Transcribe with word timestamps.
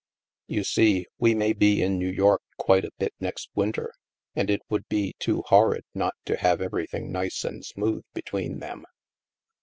You 0.47 0.63
see, 0.63 1.05
we 1.19 1.35
may 1.35 1.53
be 1.53 1.83
in 1.83 1.99
New 1.99 2.09
York 2.09 2.41
quite 2.57 2.83
a 2.85 2.91
bit 2.97 3.13
next 3.19 3.51
winter, 3.53 3.93
and 4.35 4.49
it 4.49 4.63
would 4.67 4.87
be 4.89 5.13
too 5.19 5.43
horrid 5.45 5.85
not 5.93 6.15
to 6.25 6.37
have 6.37 6.59
everything 6.59 7.11
nice 7.11 7.43
and 7.45 7.63
smooth 7.63 8.03
between 8.15 8.57
them." 8.61 8.83